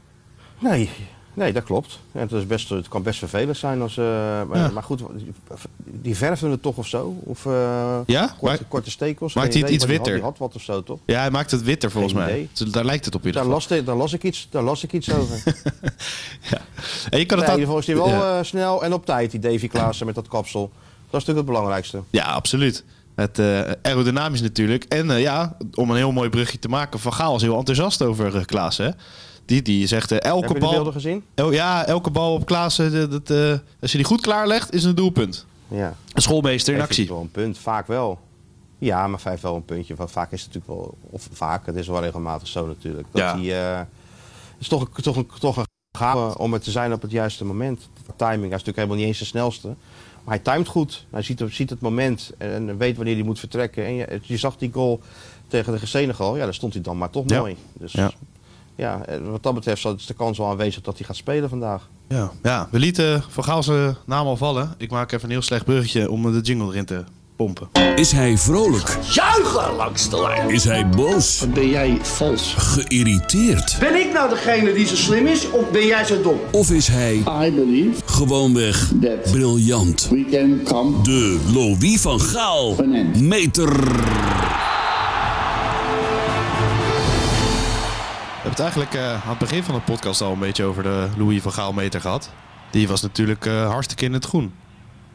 [0.59, 0.89] Nee,
[1.37, 1.99] nee, dat klopt.
[2.11, 3.97] En het, is best, het kan best vervelend zijn als...
[3.97, 4.05] eh,
[4.47, 4.69] maar, Ja.
[4.73, 5.01] maar goed,
[5.83, 7.15] die verven het toch of zo?
[7.23, 8.35] Of eh, Ja?
[8.39, 9.33] korte, korte stekels?
[9.33, 10.21] maakt hij het iets witter?
[10.21, 10.99] had- wat of zo, toch?
[11.05, 12.47] Ja, hij maakt het witter volgens mij.
[12.53, 13.75] Dus Daar lijkt het op in ieder Daar geval.
[13.77, 15.43] las, daar, las ik iets, daar las ik iets over.
[16.41, 16.61] Ja.
[17.09, 18.37] En je kan het Nee, in ieder geval is hij wel Ja.
[18.37, 20.61] eh, snel en op tijd, die Davy Klaassen met dat kapsel.
[21.09, 22.01] Dat is natuurlijk het belangrijkste.
[22.09, 22.83] Ja, absoluut.
[23.15, 23.39] Het
[23.81, 24.83] aerodynamisch natuurlijk.
[24.83, 26.99] En ja, om een heel mooi brugje te maken.
[26.99, 28.85] Van Gaal is heel enthousiast over Klaassen.
[28.85, 28.91] hè.
[29.47, 30.91] Die, die zegt eh, elke Heb je beelden bal...
[30.91, 31.23] gezien?
[31.35, 33.09] El- ja, elke bal op Klaassen.
[33.09, 35.45] dat, eh, als je die goed klaarlegt, is het een doelpunt.
[35.67, 35.95] Ja.
[36.13, 37.07] Een schoolmeester in actie.
[37.07, 38.19] wel een punt, vaak wel.
[38.77, 39.95] Ja, maar vijf wel een puntje.
[39.95, 43.07] Want vaak is het natuurlijk wel, of vaak, het is wel regelmatig zo natuurlijk.
[43.11, 43.37] Dat Ja.
[43.39, 43.87] hij, eh, het
[44.59, 45.65] is toch, een- toch, een, toch een
[45.97, 47.89] gave om er te zijn op het juiste moment.
[48.05, 49.67] De timing, hij is natuurlijk helemaal niet eens de snelste.
[50.23, 51.05] Maar hij timet goed.
[51.09, 53.85] Hij ziet, ziet het moment en weet wanneer hij moet vertrekken.
[53.85, 54.99] En je, je zag die goal
[55.47, 56.37] tegen de Senegal.
[56.37, 57.39] Ja, daar stond hij dan maar toch Ja.
[57.39, 57.55] mooi.
[57.73, 58.11] Dus Ja.
[58.77, 59.05] Ja.
[59.05, 61.89] en wat dat betreft is de kans wel aanwezig dat hij gaat spelen vandaag.
[62.07, 62.31] Ja.
[62.43, 64.73] ja, we lieten Van Gaal zijn naam al vallen.
[64.77, 67.03] Ik maak even een heel slecht bruggetje om de jingle erin te
[67.35, 67.69] pompen.
[67.95, 68.97] Is hij vrolijk?
[69.09, 70.49] Juichen langs de lijn.
[70.49, 71.45] Is hij boos?
[71.53, 72.53] Ben jij vals?
[72.57, 73.77] Geïrriteerd?
[73.79, 76.39] Ben ik nou degene die zo slim is of ben jij zo dom?
[76.51, 80.07] Of is hij I believe gewoonweg that briljant?
[80.09, 82.75] we can come De Louis van Gaal
[83.19, 84.56] meter.
[88.57, 91.41] Het eigenlijk eh, aan het begin van de podcast al een beetje over de Louis
[91.41, 92.29] van Gaal meter gehad.
[92.71, 94.53] Die was natuurlijk eh, hartstikke in het groen.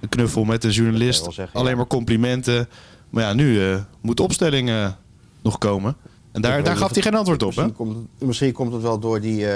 [0.01, 1.33] Een knuffel met de journalist.
[1.33, 1.77] zeggen, alleen ja.
[1.77, 2.69] maar complimenten.
[3.11, 4.93] Maar ja, nu eh, moet de opstelling
[5.43, 5.97] nog komen.
[6.33, 7.63] En daar, daar gaf hij geen antwoord op, hè?
[7.63, 9.47] Misschien komt, het, misschien komt het wel door die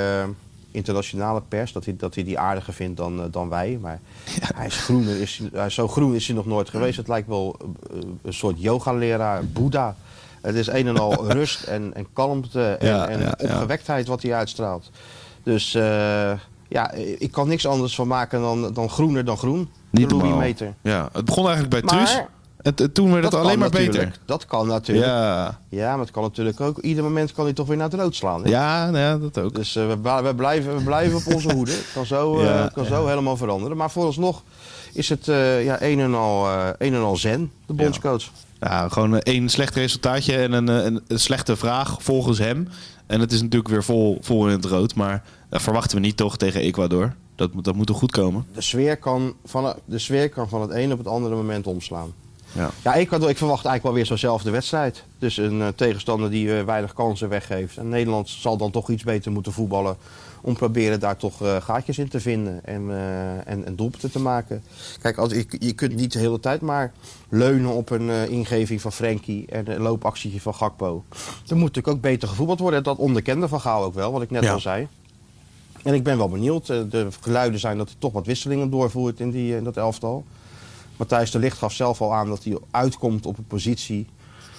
[0.71, 3.79] internationale pers, dat hij, dat hij die aardiger vindt dan, dan wij.
[3.81, 4.01] Maar
[4.55, 6.97] hij is groener, is, hij- zo groen is hij nog nooit geweest.
[6.97, 7.57] Het lijkt wel
[8.23, 9.97] een soort yogaleraar, Boeddha.
[10.47, 13.53] Het is een en al rust en, en kalmte en, Ja, en ja, ja.
[13.53, 14.91] opgewektheid wat hij uitstraalt.
[15.43, 16.33] Dus eh,
[16.69, 19.71] ja, ik kan niks anders van maken dan, dan groener dan groen.
[19.91, 20.39] Niet de Louis normaal.
[20.47, 20.75] meter.
[20.83, 22.23] Ja, het begon eigenlijk bij Maar- Truus.
[22.67, 24.19] En t- toen werd het Dat alleen kan maar beter.
[24.25, 25.07] Dat kan natuurlijk.
[25.07, 25.59] Ja.
[25.69, 26.79] Ja, maar het kan natuurlijk ook.
[26.79, 28.43] Ieder moment kan hij toch weer naar het rood slaan.
[28.45, 28.51] hè?
[28.51, 29.55] ja, nou ja dat ook.
[29.55, 31.71] Dus eh, we, we, blijven, we blijven op onze hoede.
[31.73, 32.89] Het kan zo, eh, kan ja.
[32.89, 33.77] zo helemaal veranderen.
[33.77, 34.43] Maar vooralsnog
[34.93, 38.23] is het eh, ja, een, en al, eh, een en al zen, de bondscoach.
[38.61, 42.69] Ja, gewoon eh, één slecht resultaatje en een, eh, een, een slechte vraag volgens hem.
[43.07, 44.95] En het is natuurlijk weer vol, vol in het rood.
[44.95, 47.13] Maar dat verwachten we niet toch tegen Ecuador.
[47.35, 48.47] Dat, moet- dat moet toch goed komen.
[48.55, 52.13] De, sfeer kan van, de sfeer kan van het ene op het andere moment omslaan.
[52.53, 52.71] Ja.
[52.85, 55.05] Ja, Ecuador, ik verwacht eigenlijk wel weer zo'nzelfde wedstrijd.
[55.19, 57.77] Dus een eh, tegenstander die eh, weinig kansen weggeeft.
[57.77, 59.97] En Nederland zal dan toch iets beter moeten voetballen.
[60.41, 62.91] Om proberen daar toch eh, gaatjes in te vinden en,
[63.45, 64.63] en, en doelpunten te maken.
[65.01, 66.93] Kijk, als, je, je kunt niet de hele tijd maar
[67.29, 71.05] leunen op een ingeving van Frenkie en een loopactietje van Gakpo.
[71.49, 72.83] Er moet natuurlijk ook beter gevoetbald worden.
[72.83, 74.53] Dat onderkende Van Gaal ook wel, wat ik net Ja.
[74.53, 74.89] al zei.
[75.83, 76.67] En ik ben wel benieuwd.
[76.67, 80.25] De geluiden zijn dat hij toch wat wisselingen doorvoert in, die, in dat elftal.
[80.97, 84.07] Matthijs de Ligt gaf zelf al aan dat hij uitkomt op een positie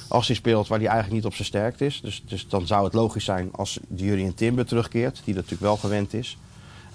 [0.07, 2.01] als hij speelt waar hij eigenlijk niet op zijn sterkte is.
[2.01, 5.77] Dus, dus dan zou het logisch zijn als Jurien Timber terugkeert, die dat natuurlijk wel
[5.77, 6.37] gewend is.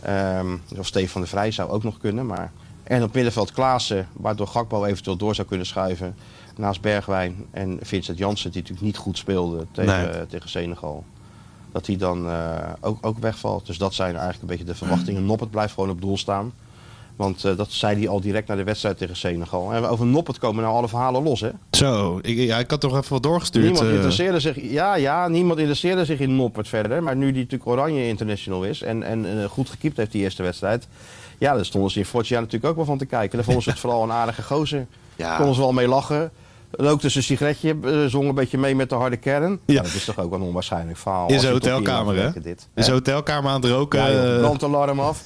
[0.01, 2.27] Ehm, of Stefan de Vrij zou ook nog kunnen.
[2.27, 2.53] Maar...
[2.83, 6.15] En op middenveld Klaassen, waardoor Gakpo eventueel door zou kunnen schuiven.
[6.57, 10.27] Naast Bergwijn en Vincent Janssen, die natuurlijk niet goed speelde tegen, Nee.
[10.27, 11.05] tegen Senegal.
[11.73, 13.67] Dat hij dan eh, ook, ook wegvalt.
[13.67, 15.25] Dus dat zijn eigenlijk een beetje de verwachtingen.
[15.25, 16.53] Noppert blijft gewoon op doel staan.
[17.17, 19.73] Want eh, dat zei hij al direct na de wedstrijd tegen Senegal.
[19.73, 21.51] En over Noppert komen nou alle verhalen los, hè?
[21.71, 23.65] Zo, ik, ja, ik had toch even wat doorgestuurd.
[23.65, 23.95] Niemand eh.
[23.95, 27.03] interesseerde zich, ja, ja, niemand interesseerde zich in Noppert verder.
[27.03, 30.43] Maar nu die natuurlijk Oranje International is en, en eh, goed gekiept heeft die eerste
[30.43, 30.89] wedstrijd.
[31.39, 33.37] Ja, daar stonden ze in Fortja natuurlijk ook wel van te kijken.
[33.37, 34.87] Daar vonden ze het vooral een aardige gozer.
[35.17, 35.37] Ja.
[35.37, 36.31] Konden ze wel mee lachen.
[36.77, 39.61] Rookte ze een sigaretje, eh, zong een beetje mee met de harde kern.
[39.67, 39.83] Ja.
[39.83, 41.29] dat is toch ook een onwaarschijnlijk verhaal.
[41.29, 42.41] in zijn hotelkamer, hè?
[42.41, 42.69] Dit.
[42.75, 43.99] In zijn hotelkamer aan het roken.
[44.01, 45.23] Ja, joh, eh, brandalarm af.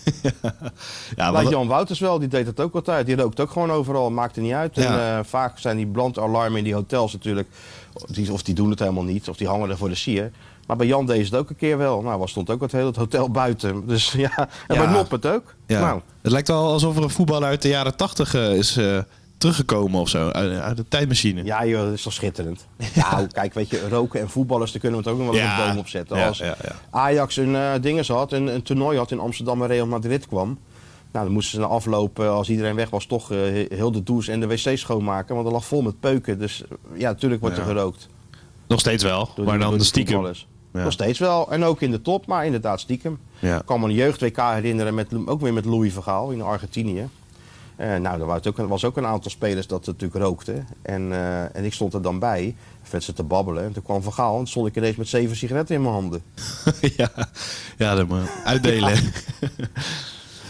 [1.16, 3.06] ja, wat- Jan Wouters wel, die deed het ook altijd.
[3.06, 4.76] Die rookt ook gewoon overal, maakte niet uit.
[4.78, 7.48] En eh, vaak zijn die brandalarmen in die hotels natuurlijk,
[8.06, 10.30] die, of die doen het helemaal niet, of die hangen er voor de sier.
[10.66, 12.02] Maar bij Jan deed het ook een keer wel.
[12.02, 13.82] Nou, was stond ook het hele hotel buiten.
[13.86, 14.84] Dus ja, en Ja.
[14.84, 15.54] bij Nop het ook.
[15.66, 15.80] ja.
[15.80, 18.78] Nou, Het lijkt wel alsof er een voetballer uit de jaren tachtig eh, is
[19.38, 20.28] teruggekomen of zo.
[20.28, 21.44] Uit, uit de tijdmachine.
[21.44, 22.66] ja joh, dat is toch schitterend.
[22.94, 25.60] Ja, kijk, weet je, roken en voetballers, daar kunnen we het ook nog wel Ja.
[25.60, 26.24] een boom op zetten.
[26.26, 26.74] Als ja, ja.
[26.90, 30.58] Ajax een uh, dinges had, een, een toernooi had in Amsterdam en Real Madrid kwam.
[31.12, 34.02] Nou, dan moesten ze na afloop, eh, als iedereen weg was, toch eh, heel de
[34.02, 35.34] douche en de wc schoonmaken.
[35.34, 36.38] Want er lag vol met peuken.
[36.38, 37.62] Dus ja, natuurlijk wordt Ja.
[37.62, 38.08] er gerookt.
[38.68, 40.24] Nog steeds wel, Door maar dan die stiekem.
[40.24, 40.32] Ja.
[40.82, 41.50] Nog steeds wel.
[41.52, 43.18] En ook in de top, maar inderdaad stiekem.
[43.38, 43.58] Ja.
[43.58, 47.08] Ik kan me een jeugd-WK herinneren, met, ook weer met Louis Vergaal in Argentinië.
[47.76, 50.66] Eh, nou, er was ook, een- was ook een aantal spelers dat natuurlijk rookten.
[50.82, 53.64] En, eh, en ik stond er dan bij, vet ze te babbelen.
[53.64, 56.22] En toen kwam Vergaal en toen stond ik ineens met zeven sigaretten in mijn handen.
[56.96, 57.10] ja,
[57.76, 58.98] ja dat moet uitdelen.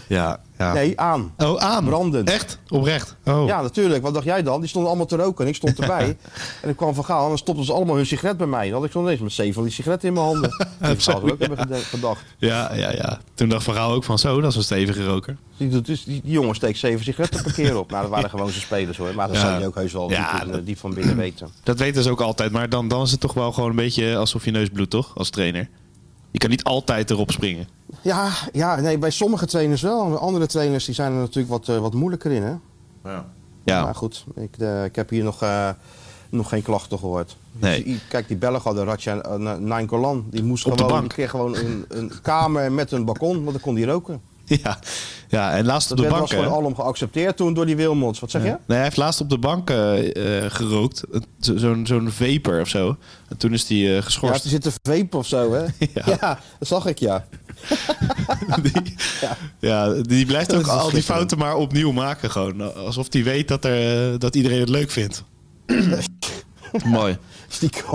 [0.09, 0.73] ja, ja.
[0.73, 1.33] Nee, aan.
[1.37, 1.85] Oh, aan.
[1.85, 2.31] Brandend.
[2.31, 2.59] Echt?
[2.69, 3.16] Oprecht?
[3.25, 3.47] Oh.
[3.47, 4.03] Ja, natuurlijk.
[4.03, 4.61] Wat dacht jij dan?
[4.61, 6.16] Die stonden allemaal te roken en ik stond erbij.
[6.62, 8.64] En ik kwam Vergaal en dan stopten ze allemaal hun sigaret bij mij.
[8.66, 10.66] Dan had ik zo ineens met zeven van die sigaretten in mijn handen.
[10.81, 11.47] Die zo, zou ik ook ja.
[11.47, 12.23] hebben gedacht.
[12.38, 13.19] Ja, ja, ja.
[13.35, 15.37] Toen dacht Verhaal ook van zo, dat is een stevige roker.
[15.57, 17.90] Die, doet dus, die, die jongen steekt zeven sigaretten per keer op.
[17.90, 19.14] Nou, dat waren gewoon zijn spelers hoor.
[19.14, 19.42] Maar dat Ja.
[19.42, 21.49] zou je ook heus wel Ja, diep, in- dat- diep van binnen weten.
[21.62, 24.16] Dat weten ze ook altijd, maar dan, dan is het toch wel gewoon een beetje
[24.16, 25.12] alsof je neus bloedt, toch?
[25.14, 25.69] Als trainer.
[26.31, 27.69] Je kan niet altijd erop springen.
[28.03, 30.09] Ja, ja nee, bij sommige trainers wel.
[30.09, 32.43] Bij andere trainers die zijn er natuurlijk wat, eh, wat moeilijker in.
[32.43, 32.55] Hè?
[33.65, 33.83] Ja.
[33.83, 35.69] Maar goed, ik, eh, ik heb hier nog, eh,
[36.31, 37.37] nog geen klachten gehoord.
[37.53, 37.85] Nee.
[37.85, 40.27] Dus, kijk, die Belg hadden Ratja uh, Nainggolan.
[40.31, 41.03] Die moest Op de gewoon, bank.
[41.03, 44.21] die kreeg gewoon een, een kamer met een balkon, want dan kon die roken.
[44.63, 44.79] Ja,
[45.29, 46.23] ja en laatst op Dat de bank.
[46.23, 48.21] was gewoon alom geaccepteerd toen door die Wilmots.
[48.21, 48.49] Wat zeg je?
[48.49, 51.03] Nee, hij heeft laatst op de bank eh, eh, gerookt.
[51.41, 52.97] Zo- Zo'n zo'n vapor of zo.
[53.29, 54.43] En toen is hij eh, Ja, geschorst.
[54.43, 55.63] ze zitten vape of zo, hè?
[55.95, 56.03] Ja.
[56.21, 56.39] ja.
[56.59, 57.25] dat zag ik, ja.
[58.63, 58.95] die,
[59.61, 62.31] ja, die blijft Dat ook al die fouten maar opnieuw maken.
[62.31, 62.75] Gewoon.
[62.75, 65.25] Alsof hij weet dat, er, dat iedereen het leuk vindt.
[66.85, 67.19] Mooi.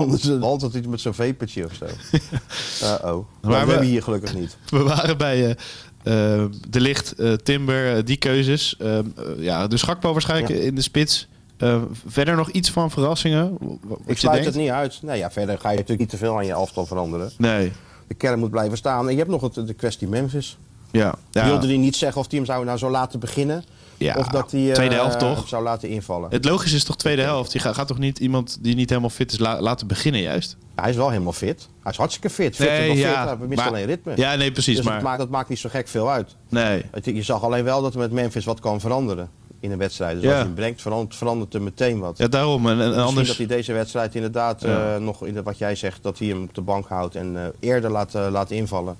[0.08, 1.84] Dus altijd iets met zo'n vapertje of zo.
[1.84, 3.00] Uh-oh.
[3.40, 4.56] Maar, Maar we we- hebben hier gelukkig niet.
[4.68, 5.54] We waren bij eh,
[6.02, 8.76] eh, De Licht, eh, Timber, eh, die keuzes.
[8.78, 9.04] Eh, eh,
[9.38, 10.60] ja, dus Gakpo waarschijnlijk Ja.
[10.60, 11.28] in de spits.
[11.56, 13.58] Eh, verder nog iets van verrassingen?
[14.06, 14.54] Ik sluit denkt?
[14.54, 14.98] het niet uit.
[15.02, 17.30] Nou ja, verder ga je natuurlijk niet te veel aan je elftal veranderen.
[17.38, 17.72] Nee.
[18.08, 19.04] De kern moet blijven staan.
[19.06, 20.58] En je hebt nog het, de kwestie Memphis.
[20.90, 21.14] Ja.
[21.30, 21.44] ja.
[21.44, 23.64] Wilde hij niet zeggen of hij hem zou, nou zou laten beginnen?
[24.04, 25.36] Ja, of dat hij eh, tweede helft toch?
[25.38, 26.30] hem zou laten invallen?
[26.30, 27.52] Het logisch is toch tweede helft?
[27.52, 30.56] Je gaat, gaat toch niet iemand die niet helemaal fit is la- laten beginnen juist?
[30.74, 31.68] Hij is wel helemaal fit.
[31.82, 32.56] Hij is hartstikke fit.
[32.56, 32.98] Fit Nee, nee, fit.
[32.98, 34.12] ja, Hij mist maar- alleen ritme.
[34.16, 34.76] Ja, nee, precies.
[34.76, 36.36] dus maar dat, maakt, dat maakt niet zo gek veel uit.
[36.48, 36.84] nee.
[36.90, 39.28] Het- Je zag alleen wel dat er met Memphis wat kan veranderen
[39.60, 40.14] in een wedstrijd.
[40.14, 40.28] Dus Ja.
[40.28, 42.18] als hij hem brengt, verandert, verandert er meteen wat.
[42.18, 42.66] Ja, daarom.
[42.66, 43.28] En, en Misschien anders...
[43.28, 44.94] dat hij deze wedstrijd inderdaad Ja.
[44.94, 47.36] eh, nog in de, wat jij zegt, dat hij hem op de bank houdt en
[47.36, 48.96] eh, eerder laat, eh, laat invallen.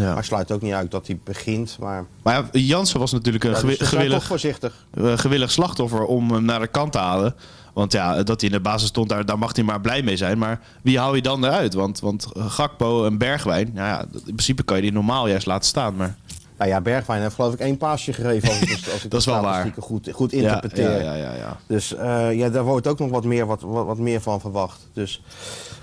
[0.00, 0.14] Ja.
[0.14, 1.76] Maar sluit ook niet uit dat hij begint.
[1.80, 4.86] Maar Maar ja, Jansen was natuurlijk een ja, dus gewillig, voorzichtig.
[4.94, 7.34] eh, gewillig slachtoffer om hem naar de kant te halen.
[7.74, 10.16] Want ja, dat hij in de basis stond, daar, daar mag hij maar blij mee
[10.16, 10.38] zijn.
[10.38, 11.74] Maar wie hou je dan eruit?
[11.74, 15.68] Want, want Gakpo en Bergwijn, nou ja, in principe kan je die normaal juist laten
[15.68, 15.96] staan.
[15.96, 16.16] Maar
[16.58, 18.48] Nou ja, Bergwijn heeft geloof ik één paasje gegeven.
[18.48, 19.72] Als ik, als ik Dat is wel waar.
[19.78, 20.90] goed, goed interpreteer.
[20.90, 21.56] ja, ja, ja, ja.
[21.66, 24.88] Dus eh, ja, daar wordt ook nog wat meer, wat, wat, wat meer van verwacht.
[24.92, 25.22] Dus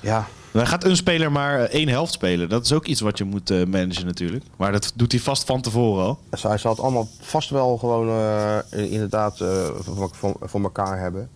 [0.01, 2.49] ja, Dan gaat een speler maar eh, één helft spelen.
[2.49, 4.45] Dat is ook iets wat je moet eh, managen natuurlijk.
[4.55, 6.19] Maar dat doet hij vast van tevoren al.
[6.29, 9.37] Dus hij zal het allemaal vast wel gewoon eh, inderdaad
[9.79, 11.29] voor, voor, voor elkaar hebben.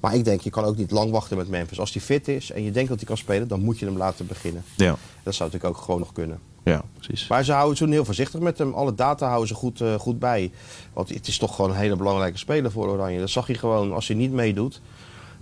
[0.00, 1.80] Maar ik denk, je kan ook niet lang wachten met Memphis.
[1.80, 3.96] Als hij fit is en je denkt dat hij kan spelen, dan moet je hem
[3.96, 4.64] laten beginnen.
[4.76, 6.38] Ja, Dat zou natuurlijk ook gewoon nog kunnen.
[6.64, 7.28] ja precies.
[7.28, 8.74] Maar ze houden ze doen heel voorzichtig met hem.
[8.74, 10.50] Alle data houden ze goed, goed bij.
[10.92, 13.18] Want het is toch gewoon een hele belangrijke speler voor Oranje.
[13.18, 14.80] Dat zag je gewoon als hij niet meedoet.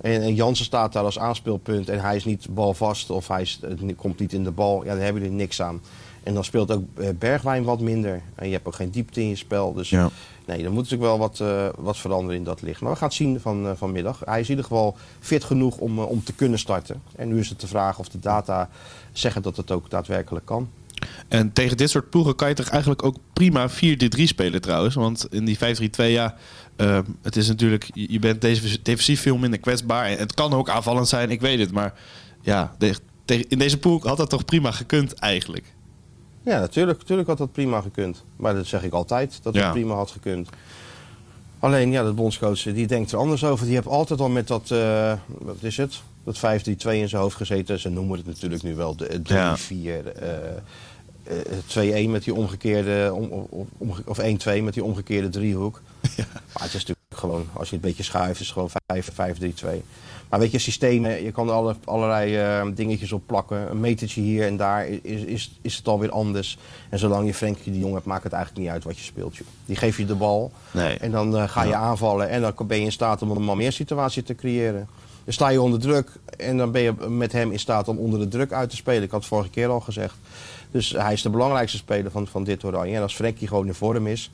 [0.00, 3.58] En, en Jansen staat daar als aanspeelpunt en hij is niet balvast of hij is,
[3.60, 4.84] het komt niet in de bal.
[4.84, 5.80] Ja, dan hebben jullie niks aan.
[6.22, 8.22] En dan speelt ook eh, Bergwijn wat minder.
[8.34, 9.72] En je hebt ook geen diepte in je spel.
[9.72, 10.10] Dus Ja.
[10.46, 12.80] nee, er moet natuurlijk wel wat, eh, wat veranderen in dat licht.
[12.80, 14.22] Maar we gaan het zien van, eh, vanmiddag.
[14.24, 17.02] Hij is in ieder geval fit genoeg om, eh, om te kunnen starten.
[17.16, 18.68] En nu is het de vraag of de data
[19.12, 20.68] zeggen dat het ook daadwerkelijk kan.
[21.28, 23.72] En tegen dit soort ploegen kan je toch eigenlijk ook prima 4-3-3
[24.24, 24.94] spelen trouwens.
[24.94, 25.60] Want in die 5-3-2,
[26.04, 26.34] ja,
[26.76, 28.40] eh, het is natuurlijk, je bent
[28.82, 30.04] defensief veel minder kwetsbaar.
[30.04, 31.72] En het kan ook aanvallend zijn, ik weet het.
[31.72, 31.94] Maar
[32.40, 32.74] ja,
[33.48, 35.74] in deze pool had dat toch prima gekund eigenlijk.
[36.42, 38.24] Ja, natuurlijk, natuurlijk had dat prima gekund.
[38.36, 39.70] Maar dat zeg ik altijd, dat het Ja.
[39.70, 40.48] prima had gekund.
[41.58, 43.66] Alleen, ja, de bondscoach die denkt er anders over.
[43.66, 46.00] Die heeft altijd al met dat, eh, wat is het?
[46.24, 47.78] Dat 5-3-2 in zijn hoofd gezeten.
[47.78, 50.12] Ze noemen het natuurlijk nu wel de 3-4.
[51.30, 53.48] Eh eh, 2-1 met die omgekeerde, om,
[54.04, 54.22] of 1-2
[54.62, 55.80] met die omgekeerde driehoek.
[56.52, 58.70] Maar het is natuurlijk gewoon, als je het een beetje schuift, is het
[59.16, 59.82] gewoon 5-5-3-2.
[60.30, 63.70] Maar weet je, systemen, je kan er alle, allerlei eh, dingetjes op plakken.
[63.70, 66.58] Een metertje hier en daar is, is, is het alweer anders.
[66.88, 69.36] En zolang je Frenkie de Jong hebt, maakt het eigenlijk niet uit wat je speelt.
[69.36, 69.46] Joh.
[69.66, 70.96] Die geef je de bal Nee.
[70.98, 72.28] en dan eh, ga je aanvallen.
[72.28, 74.88] En dan ben je in staat om een man meer situatie te creëren.
[75.24, 78.20] Dan sta je onder druk en dan ben je met hem in staat om onder
[78.20, 79.02] de druk uit te spelen.
[79.02, 80.14] Ik had het vorige keer al gezegd.
[80.70, 82.96] Dus hij is de belangrijkste speler van, van dit oranje.
[82.96, 84.30] En als Frenkie gewoon in vorm is,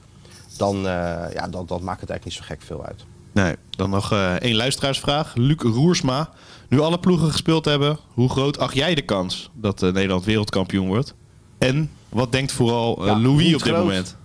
[0.57, 3.05] dan, eh, ja, dan, dan maakt het eigenlijk niet zo gek veel uit.
[3.33, 5.35] Nee, dan nog eh, één luisteraarsvraag.
[5.35, 6.31] Luc Roersma.
[6.69, 10.87] Nu alle ploegen gespeeld hebben, hoe groot acht jij de kans dat eh, Nederland wereldkampioen
[10.87, 11.15] wordt?
[11.59, 13.79] En wat denkt vooral Ja, Louis op dit groot.
[13.79, 14.17] moment?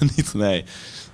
[0.16, 0.64] niet, nee.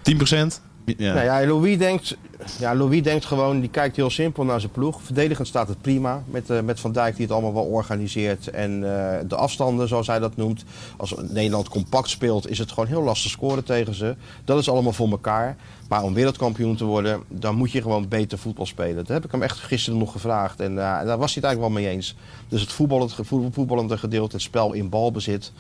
[0.03, 0.61] 10 procent?
[0.85, 1.15] Ja.
[1.15, 2.17] Nou ja, Louis denkt,
[2.59, 5.03] ja, Louis denkt gewoon, die kijkt heel simpel naar zijn ploeg.
[5.03, 6.23] Verdedigend staat het prima.
[6.27, 8.49] Met, eh, met Van Dijk die het allemaal wel organiseert.
[8.51, 10.65] En eh, de afstanden, zoals hij dat noemt.
[10.97, 14.15] Als Nederland compact speelt, is het gewoon heel lastig scoren tegen ze.
[14.45, 15.57] Dat is allemaal voor elkaar.
[15.89, 18.97] Maar om wereldkampioen te worden, dan moet je gewoon beter voetbal spelen.
[18.97, 20.61] Dat heb ik hem echt gisteren nog gevraagd.
[20.61, 22.17] En eh, daar was hij het eigenlijk wel mee eens.
[22.49, 25.53] Dus het voetballend, voetbal- voetballende gedeelte, het spel in balbezit.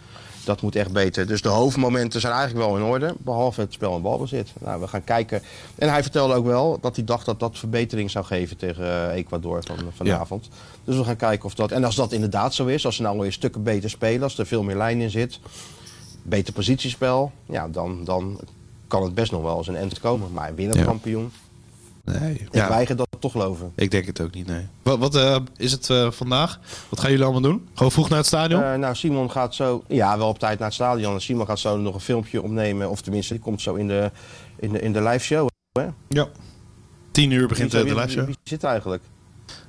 [0.45, 1.27] Dat moet echt beter.
[1.27, 3.15] Dus de hoofdmomenten zijn eigenlijk wel in orde.
[3.19, 4.53] Behalve het spel en balbezit.
[4.61, 5.43] Nou, we gaan kijken.
[5.75, 9.15] En hij vertelde ook wel dat hij dacht dat dat verbetering zou geven tegen eh,
[9.15, 10.49] Ecuador van, vanavond.
[10.85, 11.71] Dus we gaan kijken of dat.
[11.71, 14.47] En als dat inderdaad zo is, als ze nou weer stukken beter spelen, als er
[14.47, 15.41] veel meer lijn in zit,
[16.23, 18.41] beter positiespel, ja, dan, dan
[18.87, 20.33] kan het best nog wel eens een end komen.
[20.33, 21.33] Maar wereldkampioen,
[22.05, 22.33] Nee.
[22.35, 23.73] ik Ja, weiger dat toch geloven.
[23.75, 24.67] ik denk het ook niet, nee.
[24.83, 26.61] Wat, wat eh, is het eh, vandaag?
[26.89, 27.69] Wat gaan jullie allemaal doen?
[27.75, 28.63] Gewoon vroeg naar het stadion?
[28.63, 31.15] Eh, nou, Simon gaat zo, ja, wel op tijd naar het stadion.
[31.15, 32.91] En Simon gaat zo nog een filmpje opnemen.
[32.91, 34.11] Of tenminste, die komt zo in de,
[34.59, 35.49] in de, in de live show.
[35.73, 35.87] Hè?
[36.09, 36.29] ja.
[37.15, 38.25] 10 uur begint Wie- eh, de live.
[38.25, 39.03] Wie zit eigenlijk?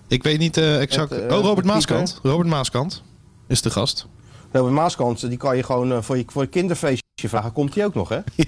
[0.07, 1.09] Ik weet niet eh, exact.
[1.09, 2.19] Het, eh, oh, Robert het Maaskant.
[2.23, 3.03] Robert Maaskant
[3.47, 4.07] is de gast.
[4.51, 7.85] Robert Maaskant, die kan je gewoon voor je, voor je kinderfeestje je vragen, komt hij
[7.85, 8.19] ook nog, hè?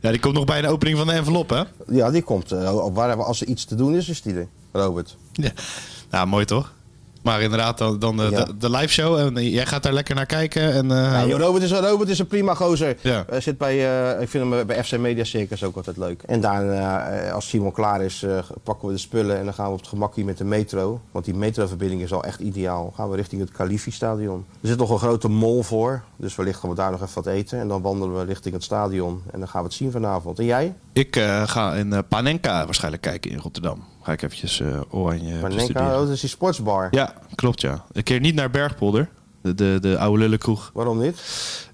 [0.00, 1.62] Ja, die komt nog bij de opening van de envelop, hè?
[1.88, 2.48] Ja, die komt.
[2.92, 4.48] waar, als er iets te doen is, is die er.
[4.72, 5.16] Robert.
[5.32, 5.50] Ja.
[6.10, 6.72] Nou, mooi toch?
[7.26, 8.44] Maar inderdaad, dan, dan de, Ja.
[8.44, 9.16] de, de live show.
[9.18, 10.72] En jij gaat daar lekker naar kijken.
[10.72, 12.96] En, eh, Ja, Robert, is, Robert is een prima gozer.
[13.00, 13.24] Ja.
[13.38, 13.74] Zit bij,
[14.14, 16.22] eh, ik vind hem bij FC Media Circus ook altijd leuk.
[16.26, 19.66] En daarna, eh, als Simon klaar is, eh, pakken we de spullen en dan gaan
[19.66, 21.00] we op het gemakkie met de metro.
[21.10, 22.92] Want die metroverbinding is al echt ideaal.
[22.96, 24.44] Gaan we richting het Khalifi-stadion.
[24.60, 27.26] Er zit nog een grote mol voor, dus wellicht gaan we daar nog even wat
[27.26, 27.58] eten.
[27.58, 30.38] En dan wandelen we richting het stadion en dan gaan we het zien vanavond.
[30.38, 30.74] En jij?
[30.92, 33.84] Ik eh, ga in eh, Panenka waarschijnlijk kijken in Rotterdam.
[34.06, 36.88] Ga ik eventjes eh oranje Maar oh, dat is die sportsbar.
[36.90, 37.84] Ja, klopt ja.
[37.92, 39.08] Een keer niet naar Bergpolder.
[39.42, 40.70] De, de, de oude lullenkroeg.
[40.74, 41.20] Waarom niet?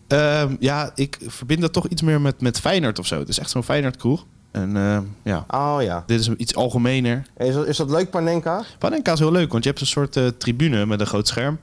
[0.09, 3.19] Ehm, ja, ik verbind dat toch iets meer met, met Feyenoord of zo.
[3.19, 4.27] Het is echt zo'n Feyenoord kroeg.
[4.51, 6.03] En ehm, ja, Oh ja.
[6.07, 7.23] dit is iets algemener.
[7.37, 8.65] Is dat, is dat leuk, Panenka?
[8.79, 11.59] Panenka is heel leuk, want je hebt een soort eh, tribune met een groot scherm.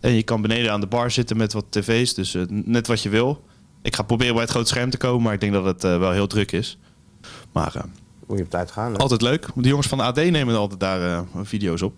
[0.00, 3.02] En je kan beneden aan de bar zitten met wat tv's, dus eh, net wat
[3.02, 3.44] je wil.
[3.82, 6.10] Ik ga proberen bij het groot scherm te komen, maar ik denk dat het wel
[6.10, 6.78] heel druk is.
[7.52, 7.82] Maar eh,
[8.26, 8.98] Moet je op tijd gaan, hè?
[8.98, 9.46] altijd leuk.
[9.54, 11.92] De jongens van de AD nemen altijd daar eh, video's op.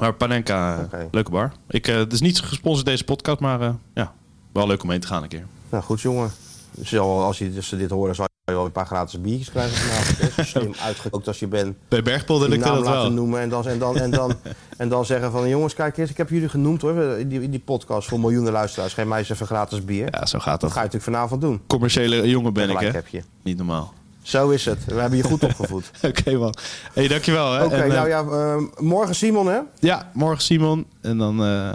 [0.00, 1.52] Maar Panenka, eh, leuke bar.
[1.68, 4.12] Ik, eh, het is niet gesponsord deze podcast, maar ja,
[4.52, 5.46] wel leuk om heen te gaan een keer.
[5.70, 6.30] Nou goed, jongen.
[6.70, 9.76] Dus al- als je dus dit horen, zou je wel een paar gratis biertjes krijgen
[9.76, 10.48] vanavond.
[10.48, 11.76] Slim uitgekookt als je bent.
[11.88, 13.10] Bij Bergpolder Je lukte naam dat laten wel.
[13.12, 14.34] noemen en dan, en, dan, en, dan,
[14.76, 15.48] en dan zeggen van...
[15.48, 18.92] jongens, kijk eens, ik heb jullie genoemd hoor, in die, die podcast voor miljoenen luisteraars.
[18.94, 20.08] Geef mij eens even gratis bier.
[20.10, 20.70] Ja, zo gaat Dat dat.
[20.70, 21.60] ga je natuurlijk vanavond doen.
[21.66, 22.90] Commerciële jongen ben ik, hè?
[22.90, 23.22] heb je.
[23.42, 23.94] Niet normaal.
[24.30, 24.84] Zo is het.
[24.84, 25.90] We hebben je goed opgevoed.
[26.08, 26.54] Oké, man.
[26.92, 27.64] hey, dankjewel.
[27.64, 29.58] Oké, eh, nou ja, eh, morgen Simon hè?
[29.78, 30.86] Ja, morgen Simon.
[31.00, 31.72] En dan eh,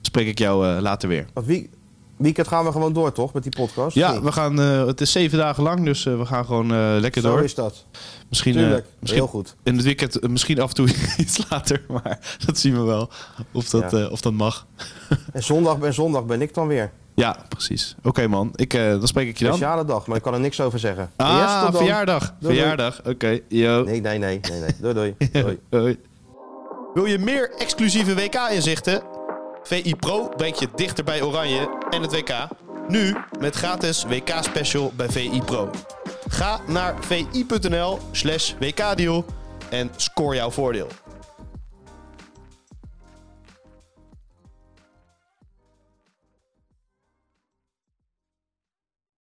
[0.00, 1.26] spreek ik jou later weer.
[1.32, 1.70] Want wie,
[2.16, 3.94] weekend gaan we gewoon door toch, met die podcast?
[3.96, 7.44] Ja, we gaan, het is zeven dagen lang, dus we gaan gewoon lekker Zo door.
[7.44, 7.84] is dat.
[8.28, 9.54] Misschien, Tuurlijk, misschien heel goed.
[9.62, 10.88] in het weekend misschien af en toe
[11.18, 13.10] iets later, maar dat zien we wel.
[13.52, 14.06] Of dat, Ja.
[14.06, 14.66] of dat mag.
[15.32, 16.90] En zondag, en zondag ben ik dan weer.
[17.14, 17.94] Ja, precies.
[18.02, 19.54] Oké man, ik, eh, dan spreek ik je dan.
[19.54, 21.10] Speciale dag, maar ik kan er niks over zeggen.
[21.16, 21.80] Ah, Yes, tot dan.
[21.80, 22.34] verjaardag.
[22.40, 23.38] Doei, verjaardag, oké.
[23.48, 23.82] Yo.
[23.84, 24.70] Nee, nee, nee, nee, nee.
[24.80, 25.58] Doei, doei.
[25.70, 25.98] doei.
[26.94, 29.02] Wil je meer exclusieve WK-inzichten?
[29.62, 32.32] VI Pro brengt je dichter bij Oranje en het WK.
[32.88, 35.70] Nu met gratis WK-special bij VI Pro.
[36.28, 39.24] Ga naar vi.nl slash WK-deal
[39.70, 40.86] en score jouw voordeel.